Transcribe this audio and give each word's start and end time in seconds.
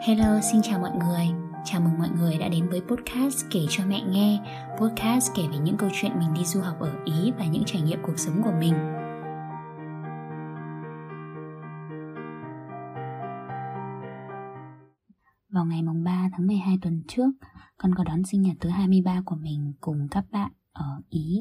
Hello, 0.00 0.40
xin 0.40 0.62
chào 0.62 0.80
mọi 0.80 0.90
người. 0.90 1.26
Chào 1.64 1.80
mừng 1.80 1.98
mọi 1.98 2.08
người 2.08 2.38
đã 2.38 2.48
đến 2.48 2.68
với 2.68 2.80
podcast 2.80 3.46
kể 3.50 3.60
cho 3.68 3.86
mẹ 3.86 4.02
nghe. 4.08 4.40
Podcast 4.80 5.32
kể 5.36 5.42
về 5.52 5.58
những 5.58 5.76
câu 5.76 5.90
chuyện 5.92 6.18
mình 6.18 6.34
đi 6.34 6.44
du 6.44 6.60
học 6.60 6.76
ở 6.80 6.92
Ý 7.04 7.32
và 7.38 7.46
những 7.46 7.62
trải 7.66 7.82
nghiệm 7.82 7.98
cuộc 8.02 8.18
sống 8.18 8.42
của 8.44 8.52
mình. 8.60 8.74
Vào 15.52 15.64
ngày 15.64 15.82
mùng 15.82 16.04
3 16.04 16.28
tháng 16.32 16.46
12 16.46 16.78
tuần 16.82 17.02
trước, 17.08 17.30
con 17.78 17.94
có 17.94 18.04
đón 18.04 18.24
sinh 18.24 18.42
nhật 18.42 18.56
thứ 18.60 18.68
23 18.68 19.22
của 19.26 19.36
mình 19.36 19.72
cùng 19.80 20.08
các 20.10 20.24
bạn 20.30 20.50
ở 20.72 21.00
Ý. 21.08 21.40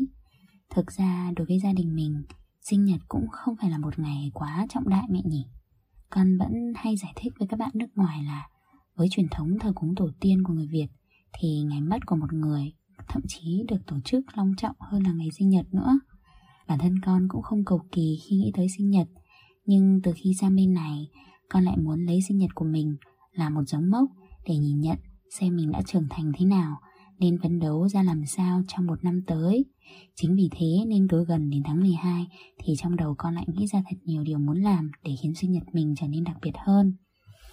Thực 0.70 0.92
ra 0.92 1.32
đối 1.36 1.48
với 1.48 1.60
gia 1.60 1.74
đình 1.74 1.96
mình, 1.96 2.24
sinh 2.62 2.86
nhật 2.86 3.02
cũng 3.08 3.28
không 3.32 3.56
phải 3.62 3.70
là 3.70 3.78
một 3.78 4.00
ngày 4.00 4.32
quá 4.34 4.66
trọng 4.70 4.90
đại 4.90 5.04
mẹ 5.10 5.22
nhỉ 5.26 5.46
con 6.10 6.38
vẫn 6.38 6.74
hay 6.76 6.98
giải 6.98 7.14
thích 7.16 7.34
với 7.40 7.48
các 7.48 7.60
bạn 7.60 7.72
nước 7.74 7.88
ngoài 7.96 8.24
là 8.24 8.48
với 8.96 9.08
truyền 9.12 9.28
thống 9.32 9.60
thờ 9.60 9.72
cúng 9.76 9.96
tổ 9.96 10.10
tiên 10.20 10.44
của 10.44 10.54
người 10.54 10.68
Việt 10.72 10.88
thì 11.40 11.62
ngày 11.62 11.82
mất 11.82 12.06
của 12.06 12.16
một 12.16 12.34
người 12.34 12.74
thậm 13.08 13.22
chí 13.28 13.64
được 13.68 13.86
tổ 13.88 13.96
chức 14.06 14.38
long 14.38 14.54
trọng 14.58 14.76
hơn 14.80 15.04
là 15.04 15.12
ngày 15.12 15.30
sinh 15.38 15.50
nhật 15.50 15.66
nữa. 15.74 16.00
Bản 16.68 16.80
thân 16.80 17.00
con 17.06 17.28
cũng 17.30 17.42
không 17.42 17.66
cầu 17.66 17.82
kỳ 17.92 18.20
khi 18.24 18.36
nghĩ 18.36 18.52
tới 18.56 18.68
sinh 18.78 18.90
nhật, 18.90 19.08
nhưng 19.66 20.00
từ 20.04 20.12
khi 20.16 20.34
sang 20.40 20.56
bên 20.56 20.74
này, 20.74 21.08
con 21.50 21.64
lại 21.64 21.78
muốn 21.78 22.06
lấy 22.06 22.20
sinh 22.28 22.38
nhật 22.38 22.50
của 22.56 22.66
mình 22.66 22.96
là 23.32 23.50
một 23.50 23.64
dấu 23.68 23.82
mốc 23.82 24.10
để 24.48 24.58
nhìn 24.58 24.82
nhận 24.82 24.98
xem 25.40 25.56
mình 25.56 25.72
đã 25.72 25.82
trưởng 25.82 26.08
thành 26.10 26.32
thế 26.38 26.46
nào 26.46 26.80
nên 27.20 27.38
phấn 27.44 27.60
đấu 27.60 27.90
ra 27.90 28.04
làm 28.04 28.26
sao 28.26 28.62
trong 28.68 28.88
một 28.88 29.04
năm 29.04 29.22
tới. 29.28 29.66
Chính 30.16 30.36
vì 30.36 30.50
thế 30.52 30.86
nên 30.88 31.08
cứ 31.08 31.26
gần 31.26 31.50
đến 31.50 31.64
tháng 31.66 31.80
12 31.80 32.28
thì 32.64 32.74
trong 32.78 32.96
đầu 32.96 33.16
con 33.18 33.36
lại 33.36 33.46
nghĩ 33.48 33.68
ra 33.68 33.84
thật 33.90 33.98
nhiều 34.04 34.24
điều 34.24 34.40
muốn 34.40 34.62
làm 34.62 34.92
để 35.04 35.12
khiến 35.22 35.36
sinh 35.36 35.52
nhật 35.52 35.64
mình 35.74 35.94
trở 35.98 36.08
nên 36.08 36.24
đặc 36.24 36.38
biệt 36.42 36.54
hơn. 36.66 36.94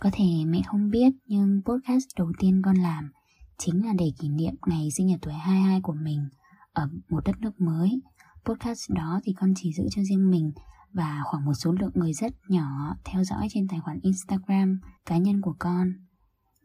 Có 0.01 0.11
thể 0.13 0.25
mẹ 0.47 0.63
không 0.67 0.91
biết 0.91 1.13
nhưng 1.27 1.63
podcast 1.65 2.07
đầu 2.19 2.33
tiên 2.39 2.63
con 2.65 2.77
làm 2.77 3.11
chính 3.59 3.87
là 3.87 3.93
để 3.99 4.13
kỷ 4.19 4.29
niệm 4.29 4.55
ngày 4.67 4.89
sinh 4.91 5.07
nhật 5.07 5.19
tuổi 5.23 5.35
22 5.35 5.81
của 5.81 5.95
mình 6.03 6.29
ở 6.73 6.89
một 7.09 7.25
đất 7.25 7.41
nước 7.41 7.61
mới. 7.61 8.03
Podcast 8.45 8.91
đó 8.91 9.21
thì 9.25 9.33
con 9.33 9.53
chỉ 9.57 9.73
giữ 9.73 9.85
cho 9.91 10.03
riêng 10.03 10.31
mình 10.31 10.53
và 10.93 11.21
khoảng 11.25 11.45
một 11.45 11.55
số 11.55 11.73
lượng 11.73 11.93
người 11.95 12.13
rất 12.13 12.33
nhỏ 12.49 12.97
theo 13.05 13.25
dõi 13.25 13.49
trên 13.51 13.69
tài 13.69 13.81
khoản 13.81 14.01
Instagram 14.03 14.81
cá 15.07 15.17
nhân 15.17 15.41
của 15.41 15.55
con. 15.59 15.93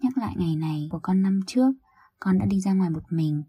Nhắc 0.02 0.17
lại 0.17 0.35
ngày 0.37 0.55
này 0.55 0.87
của 0.91 0.99
con 1.03 1.21
năm 1.21 1.39
trước, 1.47 1.71
con 2.19 2.39
đã 2.39 2.45
đi 2.45 2.59
ra 2.59 2.73
ngoài 2.73 2.89
một 2.89 3.03
mình. 3.09 3.43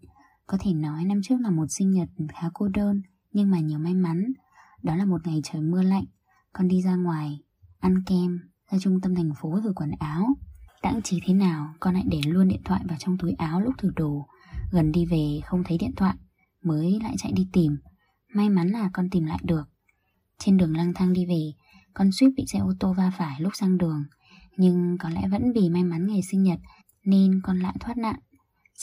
Có 0.47 0.57
thể 0.61 0.73
nói 0.73 1.05
năm 1.05 1.21
trước 1.23 1.35
là 1.39 1.49
một 1.49 1.65
sinh 1.69 1.91
nhật 1.91 2.09
khá 2.33 2.49
cô 2.53 2.67
đơn, 2.67 3.01
nhưng 3.31 3.51
mà 3.51 3.59
nhiều 3.59 3.79
may 3.79 3.93
mắn. 3.93 4.33
Đó 4.83 4.95
là 4.95 5.05
một 5.05 5.27
ngày 5.27 5.41
trời 5.43 5.61
mưa 5.61 5.83
lạnh, 5.83 6.05
con 6.53 6.67
đi 6.67 6.81
ra 6.81 6.95
ngoài, 6.95 7.39
ăn 7.79 8.03
kem, 8.05 8.39
ra 8.71 8.77
trung 8.81 9.01
tâm 9.01 9.15
thành 9.15 9.31
phố 9.41 9.61
rồi 9.63 9.73
quần 9.75 9.91
áo. 9.99 10.27
Đãng 10.83 11.01
trí 11.01 11.19
thế 11.25 11.33
nào, 11.33 11.73
con 11.79 11.93
lại 11.93 12.03
để 12.11 12.21
luôn 12.25 12.47
điện 12.47 12.61
thoại 12.65 12.81
vào 12.87 12.97
trong 12.99 13.17
túi 13.17 13.31
áo 13.31 13.61
lúc 13.61 13.73
thử 13.77 13.91
đồ. 13.95 14.27
Gần 14.71 14.91
đi 14.91 15.05
về 15.05 15.39
không 15.45 15.63
thấy 15.63 15.77
điện 15.77 15.95
thoại, 15.95 16.15
mới 16.63 16.99
lại 17.03 17.15
chạy 17.17 17.31
đi 17.31 17.47
tìm. 17.53 17.77
May 18.33 18.49
mắn 18.49 18.67
là 18.67 18.89
con 18.93 19.09
tìm 19.09 19.25
lại 19.25 19.39
được. 19.43 19.63
Trên 20.37 20.57
đường 20.57 20.77
lang 20.77 20.93
thang 20.93 21.13
đi 21.13 21.25
về, 21.25 21.53
con 21.93 22.11
suýt 22.11 22.29
bị 22.37 22.43
xe 22.47 22.59
ô 22.59 22.73
tô 22.79 22.93
va 22.93 23.11
phải 23.17 23.41
lúc 23.41 23.55
sang 23.55 23.77
đường. 23.77 24.03
Nhưng 24.57 24.97
có 24.99 25.09
lẽ 25.09 25.27
vẫn 25.27 25.51
vì 25.55 25.69
may 25.69 25.83
mắn 25.83 26.07
ngày 26.07 26.21
sinh 26.31 26.43
nhật 26.43 26.59
nên 27.05 27.41
con 27.43 27.59
lại 27.59 27.75
thoát 27.79 27.97
nạn. 27.97 28.19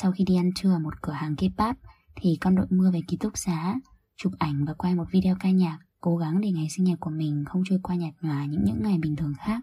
Sau 0.00 0.12
khi 0.12 0.24
đi 0.24 0.36
ăn 0.36 0.50
trưa 0.54 0.72
ở 0.72 0.78
một 0.78 1.02
cửa 1.02 1.12
hàng 1.12 1.34
K-pop 1.34 1.74
thì 2.16 2.38
con 2.40 2.54
đội 2.54 2.66
mưa 2.70 2.90
về 2.90 3.00
ký 3.08 3.16
túc 3.16 3.32
xá, 3.38 3.74
chụp 4.16 4.32
ảnh 4.38 4.64
và 4.64 4.74
quay 4.74 4.94
một 4.94 5.04
video 5.12 5.36
ca 5.40 5.50
nhạc, 5.50 5.78
cố 6.00 6.16
gắng 6.16 6.40
để 6.40 6.50
ngày 6.50 6.66
sinh 6.70 6.84
nhật 6.84 7.00
của 7.00 7.10
mình 7.10 7.44
không 7.46 7.62
trôi 7.68 7.78
qua 7.82 7.96
nhạt 7.96 8.14
nhòa 8.20 8.44
những 8.44 8.64
những 8.64 8.82
ngày 8.82 8.98
bình 8.98 9.16
thường 9.16 9.34
khác. 9.38 9.60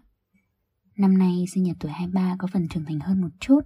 Năm 0.96 1.18
nay 1.18 1.44
sinh 1.54 1.62
nhật 1.62 1.76
tuổi 1.80 1.92
23 1.92 2.36
có 2.38 2.48
phần 2.52 2.68
trưởng 2.68 2.84
thành 2.84 3.00
hơn 3.00 3.20
một 3.20 3.28
chút. 3.40 3.60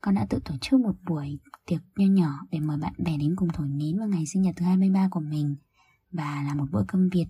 Con 0.00 0.14
đã 0.14 0.26
tự 0.30 0.38
tổ 0.44 0.54
chức 0.60 0.80
một 0.80 0.94
buổi 1.08 1.38
tiệc 1.66 1.80
nho 1.96 2.06
nhỏ 2.06 2.40
để 2.50 2.60
mời 2.60 2.78
bạn 2.78 2.92
bè 2.98 3.16
đến 3.16 3.36
cùng 3.36 3.48
thổi 3.52 3.68
nến 3.68 3.98
vào 3.98 4.08
ngày 4.08 4.26
sinh 4.26 4.42
nhật 4.42 4.54
thứ 4.56 4.64
23 4.64 5.08
của 5.10 5.20
mình 5.20 5.56
và 6.12 6.42
là 6.46 6.54
một 6.54 6.66
bữa 6.70 6.84
cơm 6.88 7.08
Việt 7.08 7.26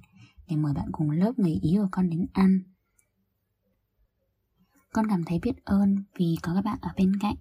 để 0.49 0.57
mời 0.57 0.75
bạn 0.75 0.89
cùng 0.93 1.11
lớp 1.11 1.33
người 1.39 1.59
Ý 1.63 1.77
của 1.77 1.89
con 1.91 2.11
đến 2.11 2.27
ăn. 2.33 2.61
Con 4.93 5.07
cảm 5.09 5.25
thấy 5.25 5.39
biết 5.43 5.65
ơn 5.65 6.05
vì 6.19 6.37
có 6.43 6.55
các 6.55 6.65
bạn 6.65 6.79
ở 6.81 6.91
bên 6.97 7.13
cạnh 7.21 7.37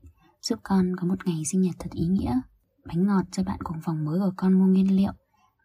giúp 0.49 0.59
con 0.63 0.95
có 0.95 1.07
một 1.07 1.25
ngày 1.25 1.45
sinh 1.45 1.61
nhật 1.61 1.75
thật 1.79 1.89
ý 1.91 2.07
nghĩa. 2.07 2.39
Bánh 2.85 3.07
ngọt 3.07 3.23
cho 3.31 3.43
bạn 3.43 3.59
cùng 3.63 3.77
phòng 3.83 4.05
mới 4.05 4.19
của 4.19 4.33
con 4.37 4.53
mua 4.53 4.65
nguyên 4.65 4.95
liệu 4.95 5.11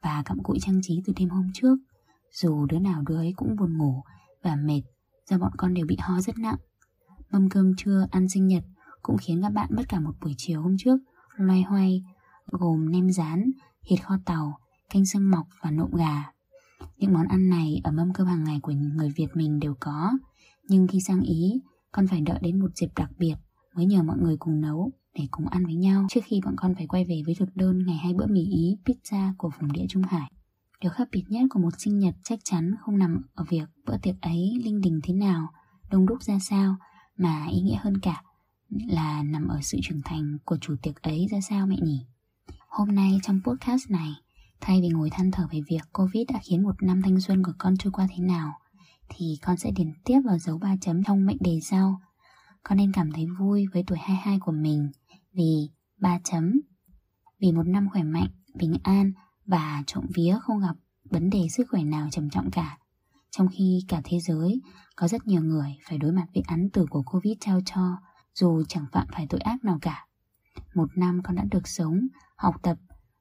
và 0.02 0.22
cặm 0.24 0.38
cụi 0.42 0.58
trang 0.60 0.80
trí 0.82 1.02
từ 1.06 1.12
đêm 1.16 1.28
hôm 1.28 1.50
trước. 1.54 1.76
Dù 2.32 2.66
đứa 2.66 2.78
nào 2.78 3.02
đứa 3.08 3.16
ấy 3.16 3.32
cũng 3.36 3.56
buồn 3.56 3.78
ngủ 3.78 4.02
và 4.42 4.56
mệt 4.56 4.82
do 5.30 5.38
bọn 5.38 5.52
con 5.56 5.74
đều 5.74 5.86
bị 5.86 5.96
ho 6.00 6.20
rất 6.20 6.38
nặng. 6.38 6.56
Mâm 7.30 7.48
cơm 7.48 7.76
trưa 7.76 8.06
ăn 8.10 8.28
sinh 8.28 8.46
nhật 8.46 8.64
cũng 9.02 9.16
khiến 9.18 9.42
các 9.42 9.48
bạn 9.48 9.68
mất 9.76 9.82
cả 9.88 10.00
một 10.00 10.12
buổi 10.20 10.34
chiều 10.36 10.62
hôm 10.62 10.76
trước 10.78 10.98
loay 11.36 11.62
hoay 11.62 12.02
gồm 12.46 12.90
nem 12.90 13.10
rán, 13.10 13.50
thịt 13.86 14.02
kho 14.04 14.14
tàu, 14.24 14.58
canh 14.90 15.06
xương 15.06 15.30
mọc 15.30 15.46
và 15.62 15.70
nộm 15.70 15.90
gà. 15.94 16.24
Những 16.96 17.12
món 17.12 17.26
ăn 17.26 17.48
này 17.48 17.80
ở 17.84 17.92
mâm 17.92 18.12
cơm 18.12 18.26
hàng 18.26 18.44
ngày 18.44 18.60
của 18.62 18.72
người 18.72 19.12
Việt 19.16 19.28
mình 19.34 19.60
đều 19.60 19.74
có, 19.80 20.12
nhưng 20.68 20.86
khi 20.86 21.00
sang 21.00 21.20
Ý, 21.20 21.60
con 21.92 22.06
phải 22.06 22.20
đợi 22.20 22.38
đến 22.42 22.60
một 22.60 22.70
dịp 22.76 22.88
đặc 22.96 23.10
biệt 23.18 23.34
mới 23.74 23.86
nhờ 23.86 24.02
mọi 24.02 24.16
người 24.18 24.36
cùng 24.36 24.60
nấu 24.60 24.92
để 25.14 25.24
cùng 25.30 25.46
ăn 25.46 25.64
với 25.64 25.74
nhau 25.74 26.06
trước 26.10 26.20
khi 26.24 26.40
bọn 26.44 26.54
con 26.56 26.74
phải 26.74 26.86
quay 26.86 27.04
về 27.04 27.22
với 27.26 27.34
thực 27.34 27.56
đơn 27.56 27.86
ngày 27.86 27.96
hai 27.96 28.14
bữa 28.14 28.26
mì 28.26 28.40
Ý 28.40 28.76
pizza 28.84 29.32
của 29.38 29.50
vùng 29.60 29.72
địa 29.72 29.86
Trung 29.88 30.02
Hải. 30.02 30.30
Điều 30.80 30.90
khác 30.90 31.08
biệt 31.12 31.24
nhất 31.28 31.42
của 31.50 31.60
một 31.60 31.70
sinh 31.78 31.98
nhật 31.98 32.14
chắc 32.24 32.38
chắn 32.44 32.74
không 32.80 32.98
nằm 32.98 33.22
ở 33.34 33.44
việc 33.48 33.68
bữa 33.86 33.98
tiệc 33.98 34.20
ấy 34.20 34.60
linh 34.64 34.80
đình 34.80 35.00
thế 35.02 35.14
nào, 35.14 35.48
đông 35.90 36.06
đúc 36.06 36.22
ra 36.22 36.38
sao, 36.38 36.76
mà 37.16 37.46
ý 37.46 37.60
nghĩa 37.60 37.78
hơn 37.80 37.98
cả 38.00 38.22
là 38.70 39.22
nằm 39.22 39.48
ở 39.48 39.58
sự 39.62 39.78
trưởng 39.82 40.02
thành 40.04 40.38
của 40.44 40.56
chủ 40.60 40.74
tiệc 40.82 41.02
ấy 41.02 41.26
ra 41.30 41.40
sao 41.40 41.66
mẹ 41.66 41.76
nhỉ. 41.82 42.06
Hôm 42.68 42.94
nay 42.94 43.18
trong 43.22 43.40
podcast 43.44 43.90
này, 43.90 44.12
thay 44.60 44.80
vì 44.80 44.88
ngồi 44.88 45.10
than 45.10 45.30
thở 45.30 45.46
về 45.52 45.60
việc 45.68 45.82
Covid 45.92 46.26
đã 46.32 46.40
khiến 46.42 46.62
một 46.62 46.82
năm 46.82 47.02
thanh 47.02 47.20
xuân 47.20 47.42
của 47.42 47.52
con 47.58 47.76
trôi 47.76 47.92
qua 47.92 48.08
thế 48.10 48.24
nào, 48.24 48.52
thì 49.08 49.38
con 49.42 49.56
sẽ 49.56 49.70
điền 49.70 49.92
tiếp 50.04 50.20
vào 50.24 50.38
dấu 50.38 50.58
ba 50.58 50.76
chấm 50.80 51.04
trong 51.04 51.26
mệnh 51.26 51.38
đề 51.40 51.58
sau. 51.62 52.00
Con 52.62 52.78
nên 52.78 52.92
cảm 52.92 53.12
thấy 53.12 53.26
vui 53.38 53.66
với 53.72 53.84
tuổi 53.86 53.98
22 53.98 54.38
của 54.38 54.52
mình 54.52 54.90
vì 55.32 55.70
ba 55.96 56.18
chấm. 56.24 56.60
Vì 57.40 57.52
một 57.52 57.66
năm 57.66 57.88
khỏe 57.92 58.02
mạnh, 58.02 58.28
bình 58.54 58.74
an 58.82 59.12
và 59.46 59.82
trộm 59.86 60.04
vía 60.14 60.38
không 60.42 60.60
gặp 60.60 60.76
vấn 61.04 61.30
đề 61.30 61.48
sức 61.50 61.66
khỏe 61.70 61.82
nào 61.82 62.08
trầm 62.10 62.30
trọng 62.30 62.50
cả. 62.50 62.78
Trong 63.30 63.48
khi 63.48 63.84
cả 63.88 64.00
thế 64.04 64.20
giới 64.20 64.60
có 64.96 65.08
rất 65.08 65.26
nhiều 65.26 65.42
người 65.42 65.78
phải 65.88 65.98
đối 65.98 66.12
mặt 66.12 66.26
với 66.34 66.42
án 66.46 66.70
tử 66.72 66.86
của 66.90 67.02
Covid 67.02 67.34
trao 67.40 67.60
cho 67.64 67.96
dù 68.34 68.62
chẳng 68.68 68.86
phạm 68.92 69.06
phải 69.12 69.26
tội 69.26 69.40
ác 69.40 69.64
nào 69.64 69.78
cả. 69.82 70.06
Một 70.74 70.88
năm 70.96 71.20
con 71.24 71.36
đã 71.36 71.44
được 71.50 71.68
sống, 71.68 72.00
học 72.36 72.54
tập 72.62 72.78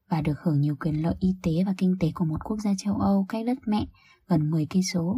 và 0.10 0.22
được 0.22 0.40
hưởng 0.44 0.62
nhiều 0.62 0.76
quyền 0.80 1.04
lợi 1.04 1.16
y 1.20 1.36
tế 1.44 1.52
và 1.66 1.74
kinh 1.78 1.96
tế 2.00 2.12
của 2.16 2.26
một 2.26 2.44
quốc 2.44 2.58
gia 2.60 2.72
châu 2.78 2.96
Âu 2.96 3.26
cách 3.30 3.46
đất 3.46 3.58
mẹ 3.66 3.86
gần 4.28 4.52
10 4.52 4.68
cây 4.70 4.84
số. 4.94 5.18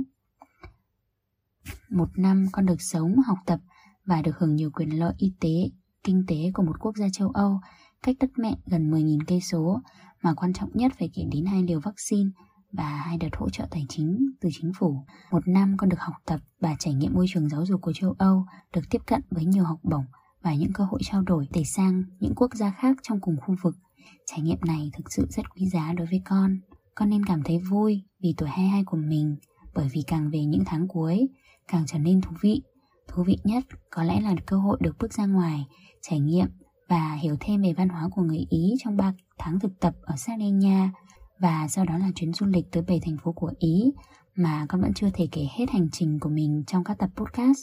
Một 1.90 2.09
năm 2.16 2.46
con 2.52 2.66
được 2.66 2.82
sống, 2.82 3.16
học 3.26 3.38
tập 3.46 3.59
và 4.06 4.22
được 4.22 4.38
hưởng 4.38 4.56
nhiều 4.56 4.72
quyền 4.72 5.00
lợi 5.00 5.14
y 5.18 5.34
tế, 5.40 5.70
kinh 6.04 6.24
tế 6.28 6.52
của 6.54 6.64
một 6.64 6.80
quốc 6.80 6.98
gia 6.98 7.08
châu 7.10 7.30
Âu 7.30 7.60
cách 8.04 8.16
đất 8.20 8.30
mẹ 8.38 8.56
gần 8.66 8.92
10.000 8.92 9.20
cây 9.28 9.42
số 9.42 9.82
mà 10.22 10.34
quan 10.34 10.54
trọng 10.54 10.70
nhất 10.74 10.92
phải 11.00 11.10
kể 11.14 11.24
đến 11.32 11.46
hai 11.46 11.64
liều 11.64 11.80
vaccine 11.80 12.30
và 12.72 12.90
hai 12.90 13.18
đợt 13.18 13.36
hỗ 13.38 13.50
trợ 13.50 13.68
tài 13.72 13.86
chính 13.90 14.32
từ 14.42 14.50
chính 14.54 14.72
phủ. 14.80 15.06
Một 15.32 15.48
năm 15.48 15.76
con 15.78 15.90
được 15.90 16.00
học 16.00 16.16
tập 16.26 16.40
và 16.60 16.76
trải 16.80 16.94
nghiệm 16.94 17.14
môi 17.14 17.26
trường 17.30 17.50
giáo 17.50 17.66
dục 17.66 17.82
của 17.82 17.94
châu 17.94 18.16
Âu, 18.18 18.46
được 18.74 18.82
tiếp 18.90 19.02
cận 19.06 19.22
với 19.32 19.46
nhiều 19.46 19.64
học 19.64 19.80
bổng 19.84 20.06
và 20.42 20.54
những 20.54 20.74
cơ 20.74 20.84
hội 20.84 21.00
trao 21.04 21.22
đổi 21.22 21.48
để 21.54 21.64
sang 21.64 22.04
những 22.20 22.36
quốc 22.36 22.56
gia 22.56 22.72
khác 22.72 22.98
trong 23.04 23.20
cùng 23.20 23.36
khu 23.42 23.56
vực. 23.62 23.76
Trải 24.26 24.42
nghiệm 24.42 24.58
này 24.66 24.92
thực 24.98 25.12
sự 25.12 25.28
rất 25.30 25.50
quý 25.56 25.66
giá 25.66 25.94
đối 25.94 26.08
với 26.08 26.22
con. 26.26 26.60
Con 26.96 27.10
nên 27.10 27.26
cảm 27.26 27.44
thấy 27.44 27.60
vui 27.60 28.04
vì 28.20 28.34
tuổi 28.38 28.50
22 28.50 28.84
của 28.86 28.98
mình 28.98 29.36
bởi 29.74 29.90
vì 29.92 30.04
càng 30.08 30.30
về 30.30 30.46
những 30.46 30.64
tháng 30.66 30.88
cuối, 30.88 31.28
càng 31.68 31.84
trở 31.88 32.00
nên 32.00 32.22
thú 32.22 32.32
vị. 32.42 32.62
Thú 33.14 33.24
vị 33.24 33.38
nhất 33.44 33.64
có 33.90 34.04
lẽ 34.04 34.22
là 34.22 34.36
cơ 34.46 34.58
hội 34.58 34.78
được 34.82 34.96
bước 35.00 35.14
ra 35.14 35.26
ngoài, 35.26 35.66
trải 36.02 36.20
nghiệm 36.20 36.47
và 36.90 37.14
hiểu 37.14 37.35
thêm 37.40 37.62
về 37.62 37.74
văn 37.74 37.90
hóa 37.90 38.09
của 38.12 38.22
người 38.22 38.46
Ý 38.50 38.74
trong 38.84 38.97
3 38.97 39.14
tháng 39.38 39.59
thực 39.59 39.80
tập 39.80 39.94
ở 40.02 40.16
Sardinia 40.18 40.90
và 41.40 41.68
sau 41.70 41.85
đó 41.85 41.97
là 41.97 42.12
chuyến 42.16 42.34
du 42.34 42.46
lịch 42.46 42.72
tới 42.72 42.84
7 42.88 43.00
thành 43.06 43.18
phố 43.24 43.32
của 43.32 43.53
Ý 43.59 43.91
mà 44.35 44.66
con 44.70 44.82
vẫn 44.82 44.94
chưa 44.94 45.09
thể 45.14 45.28
kể 45.32 45.47
hết 45.58 45.66
hành 45.70 45.90
trình 45.91 46.20
của 46.20 46.30
mình 46.30 46.64
trong 46.68 46.84
các 46.84 46.97
tập 47.00 47.09
podcast. 47.16 47.59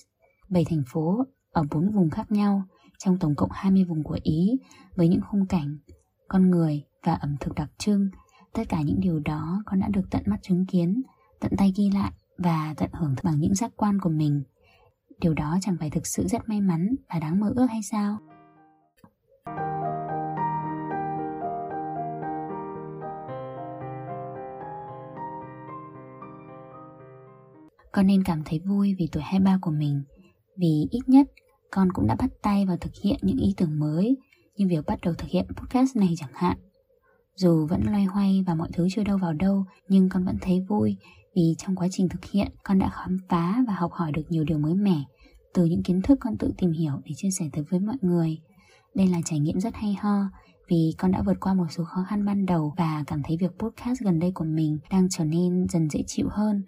7 0.48 0.64
thành 0.64 0.82
phố 0.86 1.24
ở 1.52 1.62
4 1.70 1.90
vùng 1.90 2.10
khác 2.10 2.32
nhau 2.32 2.62
trong 2.98 3.18
tổng 3.18 3.34
cộng 3.34 3.50
20 3.52 3.84
vùng 3.84 4.02
của 4.02 4.18
Ý 4.22 4.58
với 4.96 5.08
những 5.08 5.20
khung 5.30 5.46
cảnh, 5.46 5.78
con 6.28 6.50
người 6.50 6.84
và 7.04 7.14
ẩm 7.14 7.36
thực 7.40 7.54
đặc 7.54 7.70
trưng. 7.78 8.08
Tất 8.52 8.62
cả 8.68 8.82
những 8.82 9.00
điều 9.00 9.20
đó 9.20 9.62
con 9.66 9.80
đã 9.80 9.88
được 9.88 10.10
tận 10.10 10.22
mắt 10.26 10.38
chứng 10.42 10.66
kiến, 10.66 11.02
tận 11.40 11.52
tay 11.58 11.72
ghi 11.76 11.90
lại 11.94 12.12
và 12.38 12.74
tận 12.76 12.90
hưởng 12.92 13.14
bằng 13.22 13.40
những 13.40 13.54
giác 13.54 13.72
quan 13.76 14.00
của 14.00 14.10
mình. 14.10 14.42
Điều 15.20 15.34
đó 15.34 15.58
chẳng 15.60 15.76
phải 15.80 15.90
thực 15.90 16.06
sự 16.06 16.26
rất 16.26 16.48
may 16.48 16.60
mắn 16.60 16.94
và 17.08 17.18
đáng 17.18 17.40
mơ 17.40 17.52
ước 17.56 17.66
hay 17.70 17.82
sao? 17.82 18.18
Con 27.92 28.06
nên 28.06 28.24
cảm 28.24 28.42
thấy 28.44 28.58
vui 28.58 28.94
vì 28.98 29.08
tuổi 29.12 29.22
23 29.22 29.58
của 29.62 29.70
mình, 29.70 30.02
Vì 30.56 30.86
ít 30.90 31.00
nhất 31.06 31.26
con 31.70 31.92
cũng 31.92 32.06
đã 32.06 32.16
bắt 32.18 32.30
tay 32.42 32.66
vào 32.66 32.76
thực 32.76 32.92
hiện 33.04 33.18
những 33.22 33.36
ý 33.36 33.54
tưởng 33.56 33.78
mới 33.78 34.16
như 34.56 34.66
việc 34.68 34.86
bắt 34.86 34.98
đầu 35.02 35.14
thực 35.14 35.28
hiện 35.28 35.46
podcast 35.56 35.96
này 35.96 36.14
chẳng 36.16 36.32
hạn. 36.34 36.58
Dù 37.36 37.66
vẫn 37.66 37.80
loay 37.86 38.04
hoay 38.04 38.44
và 38.46 38.54
mọi 38.54 38.68
thứ 38.72 38.86
chưa 38.90 39.04
đâu 39.04 39.18
vào 39.18 39.32
đâu, 39.32 39.64
nhưng 39.88 40.08
con 40.08 40.24
vẫn 40.24 40.36
thấy 40.40 40.60
vui 40.68 40.96
vì 41.38 41.54
trong 41.58 41.76
quá 41.76 41.88
trình 41.90 42.08
thực 42.08 42.24
hiện 42.24 42.48
con 42.64 42.78
đã 42.78 42.90
khám 42.90 43.16
phá 43.28 43.64
và 43.66 43.74
học 43.74 43.92
hỏi 43.92 44.12
được 44.12 44.22
nhiều 44.28 44.44
điều 44.44 44.58
mới 44.58 44.74
mẻ 44.74 45.02
từ 45.54 45.64
những 45.64 45.82
kiến 45.82 46.02
thức 46.02 46.18
con 46.20 46.36
tự 46.38 46.52
tìm 46.58 46.72
hiểu 46.72 46.92
để 47.04 47.12
chia 47.16 47.30
sẻ 47.30 47.44
tới 47.52 47.64
với 47.70 47.80
mọi 47.80 47.96
người. 48.00 48.38
Đây 48.94 49.06
là 49.06 49.18
trải 49.24 49.38
nghiệm 49.38 49.60
rất 49.60 49.74
hay 49.74 49.94
ho 49.94 50.30
vì 50.68 50.94
con 50.98 51.10
đã 51.10 51.22
vượt 51.22 51.40
qua 51.40 51.54
một 51.54 51.66
số 51.70 51.84
khó 51.84 52.04
khăn 52.08 52.24
ban 52.24 52.46
đầu 52.46 52.74
và 52.76 53.04
cảm 53.06 53.22
thấy 53.24 53.36
việc 53.40 53.50
podcast 53.58 54.00
gần 54.00 54.18
đây 54.18 54.32
của 54.34 54.44
mình 54.44 54.78
đang 54.90 55.08
trở 55.10 55.24
nên 55.24 55.66
dần 55.68 55.90
dễ 55.90 56.02
chịu 56.06 56.28
hơn. 56.30 56.64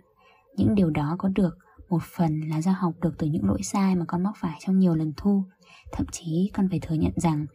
Những 0.56 0.74
điều 0.74 0.90
đó 0.90 1.16
có 1.18 1.28
được 1.28 1.58
một 1.88 2.02
phần 2.16 2.40
là 2.40 2.62
do 2.62 2.72
học 2.72 2.92
được 3.02 3.14
từ 3.18 3.26
những 3.26 3.44
lỗi 3.44 3.62
sai 3.62 3.96
mà 3.96 4.04
con 4.08 4.22
mắc 4.22 4.34
phải 4.36 4.58
trong 4.60 4.78
nhiều 4.78 4.94
lần 4.94 5.12
thu. 5.16 5.44
Thậm 5.92 6.06
chí 6.12 6.50
con 6.54 6.68
phải 6.68 6.80
thừa 6.80 6.94
nhận 6.94 7.12
rằng 7.16 7.46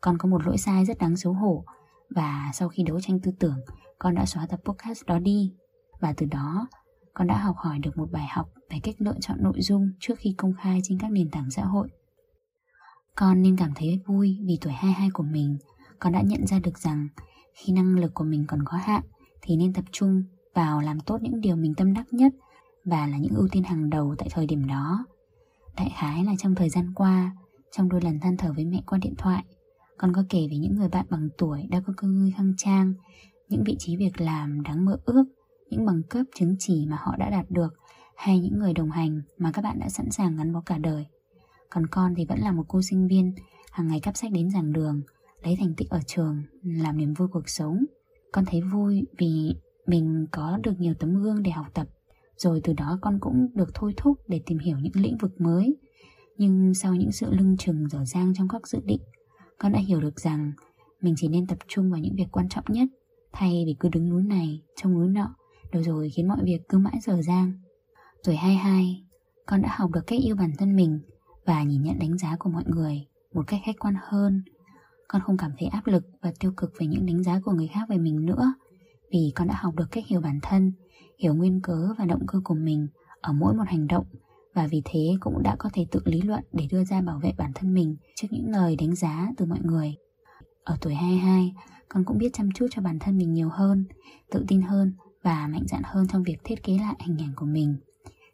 con 0.00 0.18
có 0.18 0.28
một 0.28 0.46
lỗi 0.46 0.58
sai 0.58 0.84
rất 0.84 0.98
đáng 0.98 1.16
xấu 1.16 1.32
hổ 1.32 1.64
và 2.14 2.50
sau 2.54 2.68
khi 2.68 2.82
đấu 2.82 3.00
tranh 3.00 3.20
tư 3.20 3.30
tưởng, 3.38 3.60
con 3.98 4.14
đã 4.14 4.26
xóa 4.26 4.46
tập 4.46 4.60
podcast 4.64 5.06
đó 5.06 5.18
đi. 5.18 5.52
Và 6.00 6.14
từ 6.16 6.26
đó, 6.26 6.68
con 7.14 7.26
đã 7.26 7.38
học 7.38 7.56
hỏi 7.58 7.78
được 7.78 7.98
một 7.98 8.08
bài 8.12 8.26
học 8.30 8.50
về 8.70 8.78
cách 8.82 8.94
lựa 8.98 9.14
chọn 9.20 9.42
nội 9.42 9.60
dung 9.60 9.92
trước 10.00 10.18
khi 10.18 10.34
công 10.36 10.52
khai 10.62 10.80
trên 10.84 10.98
các 10.98 11.10
nền 11.10 11.30
tảng 11.30 11.50
xã 11.50 11.64
hội. 11.64 11.88
Con 13.16 13.42
nên 13.42 13.56
cảm 13.56 13.72
thấy 13.76 14.00
vui 14.06 14.38
vì 14.46 14.58
tuổi 14.60 14.72
22 14.72 15.10
của 15.10 15.22
mình, 15.22 15.58
con 15.98 16.12
đã 16.12 16.22
nhận 16.22 16.46
ra 16.46 16.58
được 16.58 16.78
rằng 16.78 17.08
khi 17.54 17.72
năng 17.72 17.98
lực 17.98 18.14
của 18.14 18.24
mình 18.24 18.44
còn 18.48 18.60
có 18.64 18.76
hạn 18.76 19.02
thì 19.42 19.56
nên 19.56 19.72
tập 19.72 19.84
trung 19.92 20.22
vào 20.54 20.80
làm 20.80 21.00
tốt 21.00 21.18
những 21.22 21.40
điều 21.40 21.56
mình 21.56 21.74
tâm 21.74 21.94
đắc 21.94 22.06
nhất 22.12 22.32
và 22.84 23.06
là 23.06 23.18
những 23.18 23.34
ưu 23.34 23.48
tiên 23.48 23.62
hàng 23.62 23.90
đầu 23.90 24.14
tại 24.18 24.28
thời 24.30 24.46
điểm 24.46 24.66
đó. 24.66 25.04
Đại 25.76 25.92
khái 25.96 26.24
là 26.24 26.32
trong 26.38 26.54
thời 26.54 26.68
gian 26.68 26.92
qua, 26.94 27.36
trong 27.72 27.88
đôi 27.88 28.00
lần 28.00 28.20
than 28.20 28.36
thở 28.36 28.52
với 28.52 28.64
mẹ 28.64 28.82
qua 28.86 28.98
điện 29.02 29.14
thoại, 29.18 29.44
con 29.98 30.12
có 30.12 30.24
kể 30.28 30.48
về 30.50 30.56
những 30.56 30.74
người 30.74 30.88
bạn 30.88 31.06
bằng 31.10 31.28
tuổi 31.38 31.66
đã 31.70 31.80
có 31.86 31.92
cơ 31.96 32.08
ngơi 32.08 32.32
khăng 32.36 32.52
trang, 32.56 32.94
những 33.48 33.64
vị 33.64 33.76
trí 33.78 33.96
việc 33.96 34.20
làm 34.20 34.62
đáng 34.62 34.84
mơ 34.84 34.98
ước, 35.04 35.24
những 35.70 35.86
bằng 35.86 36.02
cấp 36.02 36.26
chứng 36.34 36.56
chỉ 36.58 36.86
mà 36.86 36.96
họ 37.00 37.16
đã 37.16 37.30
đạt 37.30 37.50
được 37.50 37.74
hay 38.16 38.40
những 38.40 38.58
người 38.58 38.72
đồng 38.72 38.90
hành 38.90 39.22
mà 39.38 39.52
các 39.52 39.62
bạn 39.62 39.78
đã 39.78 39.88
sẵn 39.88 40.10
sàng 40.10 40.36
gắn 40.36 40.52
bó 40.52 40.62
cả 40.66 40.78
đời. 40.78 41.06
Còn 41.70 41.86
con 41.86 42.14
thì 42.14 42.24
vẫn 42.24 42.38
là 42.38 42.52
một 42.52 42.64
cô 42.68 42.82
sinh 42.82 43.08
viên, 43.08 43.34
hàng 43.70 43.88
ngày 43.88 44.00
cắp 44.00 44.16
sách 44.16 44.32
đến 44.32 44.50
giảng 44.50 44.72
đường, 44.72 45.02
lấy 45.42 45.56
thành 45.56 45.74
tích 45.76 45.90
ở 45.90 46.00
trường, 46.06 46.42
làm 46.62 46.98
niềm 46.98 47.14
vui 47.14 47.28
cuộc 47.28 47.48
sống. 47.48 47.84
Con 48.32 48.44
thấy 48.44 48.60
vui 48.60 49.06
vì 49.18 49.54
mình 49.86 50.26
có 50.30 50.58
được 50.62 50.80
nhiều 50.80 50.94
tấm 50.94 51.22
gương 51.22 51.42
để 51.42 51.50
học 51.50 51.66
tập, 51.74 51.88
rồi 52.36 52.60
từ 52.64 52.72
đó 52.72 52.98
con 53.02 53.18
cũng 53.20 53.48
được 53.54 53.74
thôi 53.74 53.94
thúc 53.96 54.18
để 54.28 54.40
tìm 54.46 54.58
hiểu 54.58 54.76
những 54.78 54.92
lĩnh 54.94 55.16
vực 55.16 55.40
mới. 55.40 55.76
Nhưng 56.36 56.74
sau 56.74 56.94
những 56.94 57.12
sự 57.12 57.32
lưng 57.32 57.56
chừng 57.56 57.88
dở 57.88 58.04
dang 58.04 58.34
trong 58.34 58.48
các 58.48 58.68
dự 58.68 58.78
định, 58.84 59.00
con 59.58 59.72
đã 59.72 59.78
hiểu 59.78 60.00
được 60.00 60.20
rằng 60.20 60.52
mình 61.00 61.14
chỉ 61.16 61.28
nên 61.28 61.46
tập 61.46 61.58
trung 61.68 61.90
vào 61.90 62.00
những 62.00 62.16
việc 62.16 62.28
quan 62.32 62.48
trọng 62.48 62.64
nhất 62.68 62.88
thay 63.32 63.62
vì 63.66 63.74
cứ 63.80 63.88
đứng 63.88 64.08
núi 64.08 64.22
này, 64.22 64.62
trông 64.76 64.94
núi 64.94 65.08
nọ, 65.08 65.34
rồi 65.72 65.82
rồi 65.82 66.10
khiến 66.10 66.28
mọi 66.28 66.38
việc 66.44 66.68
cứ 66.68 66.78
mãi 66.78 66.98
dở 67.02 67.22
dang. 67.22 67.52
Tuổi 68.24 68.36
22, 68.36 69.04
con 69.46 69.62
đã 69.62 69.68
học 69.72 69.90
được 69.90 70.06
cách 70.06 70.20
yêu 70.22 70.36
bản 70.36 70.52
thân 70.58 70.76
mình 70.76 71.00
và 71.46 71.62
nhìn 71.62 71.82
nhận 71.82 71.98
đánh 71.98 72.18
giá 72.18 72.36
của 72.38 72.50
mọi 72.50 72.64
người 72.66 73.06
một 73.34 73.46
cách 73.46 73.60
khách 73.64 73.78
quan 73.78 73.94
hơn. 74.02 74.42
Con 75.08 75.22
không 75.22 75.36
cảm 75.36 75.52
thấy 75.58 75.68
áp 75.68 75.86
lực 75.86 76.04
và 76.22 76.32
tiêu 76.40 76.52
cực 76.56 76.72
về 76.78 76.86
những 76.86 77.06
đánh 77.06 77.22
giá 77.22 77.40
của 77.44 77.52
người 77.52 77.68
khác 77.68 77.88
về 77.88 77.98
mình 77.98 78.26
nữa 78.26 78.54
vì 79.12 79.32
con 79.34 79.48
đã 79.48 79.54
học 79.58 79.74
được 79.76 79.86
cách 79.90 80.06
hiểu 80.06 80.20
bản 80.20 80.38
thân, 80.42 80.72
hiểu 81.18 81.34
nguyên 81.34 81.60
cớ 81.62 81.94
và 81.98 82.04
động 82.04 82.26
cơ 82.26 82.40
của 82.44 82.54
mình 82.54 82.88
ở 83.20 83.32
mỗi 83.32 83.54
một 83.54 83.64
hành 83.66 83.86
động 83.86 84.06
và 84.54 84.66
vì 84.66 84.82
thế 84.84 85.16
cũng 85.20 85.42
đã 85.42 85.56
có 85.58 85.70
thể 85.72 85.86
tự 85.90 86.00
lý 86.04 86.20
luận 86.22 86.44
để 86.52 86.66
đưa 86.70 86.84
ra 86.84 87.00
bảo 87.00 87.20
vệ 87.22 87.32
bản 87.38 87.52
thân 87.54 87.74
mình 87.74 87.96
trước 88.16 88.28
những 88.30 88.50
lời 88.50 88.76
đánh 88.76 88.94
giá 88.94 89.28
từ 89.36 89.46
mọi 89.46 89.58
người. 89.62 89.94
Ở 90.64 90.76
tuổi 90.80 90.94
22, 90.94 91.54
con 91.88 92.04
cũng 92.04 92.18
biết 92.18 92.30
chăm 92.32 92.48
chút 92.54 92.66
cho 92.70 92.82
bản 92.82 92.98
thân 92.98 93.16
mình 93.16 93.32
nhiều 93.32 93.48
hơn, 93.48 93.84
tự 94.30 94.44
tin 94.48 94.62
hơn 94.62 94.92
và 95.22 95.48
mạnh 95.52 95.64
dạn 95.66 95.82
hơn 95.84 96.06
trong 96.08 96.22
việc 96.22 96.36
thiết 96.44 96.62
kế 96.62 96.78
lại 96.78 96.96
hình 97.00 97.18
ảnh 97.18 97.32
của 97.36 97.46
mình. 97.46 97.76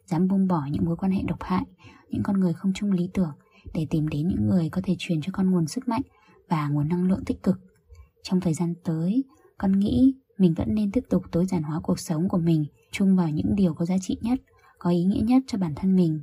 Dám 0.05 0.27
buông 0.27 0.47
bỏ 0.47 0.61
những 0.71 0.85
mối 0.85 0.95
quan 0.95 1.11
hệ 1.11 1.21
độc 1.27 1.43
hại, 1.43 1.65
những 2.09 2.23
con 2.23 2.39
người 2.39 2.53
không 2.53 2.73
chung 2.73 2.91
lý 2.91 3.09
tưởng 3.13 3.31
để 3.73 3.87
tìm 3.89 4.07
đến 4.07 4.27
những 4.27 4.47
người 4.49 4.69
có 4.69 4.81
thể 4.83 4.95
truyền 4.99 5.21
cho 5.21 5.31
con 5.33 5.51
nguồn 5.51 5.67
sức 5.67 5.87
mạnh 5.87 6.01
và 6.49 6.67
nguồn 6.67 6.89
năng 6.89 7.07
lượng 7.07 7.25
tích 7.25 7.43
cực. 7.43 7.59
Trong 8.23 8.39
thời 8.39 8.53
gian 8.53 8.73
tới, 8.83 9.23
con 9.57 9.79
nghĩ 9.79 10.13
mình 10.37 10.53
vẫn 10.53 10.75
nên 10.75 10.91
tiếp 10.91 11.03
tục 11.09 11.23
tối 11.31 11.45
giản 11.45 11.63
hóa 11.63 11.79
cuộc 11.83 11.99
sống 11.99 12.29
của 12.29 12.37
mình 12.37 12.65
chung 12.91 13.15
vào 13.15 13.29
những 13.29 13.55
điều 13.55 13.73
có 13.73 13.85
giá 13.85 13.95
trị 14.01 14.17
nhất, 14.21 14.39
có 14.79 14.89
ý 14.89 15.03
nghĩa 15.03 15.21
nhất 15.21 15.43
cho 15.47 15.57
bản 15.57 15.73
thân 15.75 15.95
mình. 15.95 16.19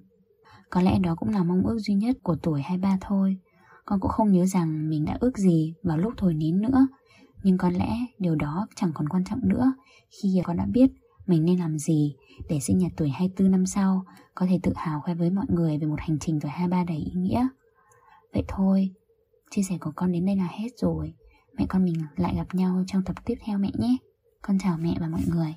Có 0.70 0.82
lẽ 0.82 0.98
đó 0.98 1.14
cũng 1.14 1.28
là 1.28 1.42
mong 1.42 1.66
ước 1.66 1.78
duy 1.78 1.94
nhất 1.94 2.16
của 2.22 2.36
tuổi 2.42 2.62
23 2.62 2.98
thôi. 3.00 3.36
Con 3.84 4.00
cũng 4.00 4.10
không 4.10 4.32
nhớ 4.32 4.46
rằng 4.46 4.88
mình 4.90 5.04
đã 5.04 5.16
ước 5.20 5.38
gì 5.38 5.74
vào 5.82 5.98
lúc 5.98 6.14
thổi 6.16 6.34
nín 6.34 6.62
nữa. 6.62 6.86
Nhưng 7.44 7.58
có 7.58 7.70
lẽ 7.70 7.96
điều 8.18 8.34
đó 8.34 8.66
chẳng 8.76 8.90
còn 8.94 9.08
quan 9.08 9.24
trọng 9.24 9.48
nữa 9.48 9.72
khi 10.10 10.40
con 10.44 10.56
đã 10.56 10.66
biết 10.66 10.90
mình 11.26 11.44
nên 11.44 11.58
làm 11.58 11.78
gì 11.78 12.14
để 12.48 12.60
sinh 12.60 12.78
nhật 12.78 12.92
tuổi 12.96 13.08
24 13.08 13.50
năm 13.50 13.66
sau 13.66 14.04
có 14.34 14.46
thể 14.46 14.58
tự 14.62 14.72
hào 14.76 15.00
khoe 15.00 15.14
với 15.14 15.30
mọi 15.30 15.46
người 15.48 15.78
về 15.78 15.86
một 15.86 15.98
hành 15.98 16.18
trình 16.18 16.40
tuổi 16.40 16.50
23 16.50 16.84
đầy 16.84 16.96
ý 16.96 17.12
nghĩa. 17.14 17.48
Vậy 18.32 18.44
thôi, 18.48 18.90
chia 19.50 19.62
sẻ 19.62 19.78
của 19.80 19.92
con 19.96 20.12
đến 20.12 20.26
đây 20.26 20.36
là 20.36 20.48
hết 20.50 20.68
rồi. 20.76 21.14
Mẹ 21.58 21.66
con 21.68 21.84
mình 21.84 21.94
lại 22.16 22.34
gặp 22.36 22.54
nhau 22.54 22.84
trong 22.86 23.02
tập 23.04 23.16
tiếp 23.24 23.34
theo 23.44 23.58
mẹ 23.58 23.70
nhé. 23.78 23.96
Con 24.42 24.58
chào 24.58 24.76
mẹ 24.80 24.96
và 25.00 25.08
mọi 25.08 25.22
người. 25.28 25.54